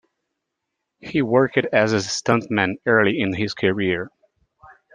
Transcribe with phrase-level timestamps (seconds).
[0.99, 4.09] He worked as a stuntman early in his career.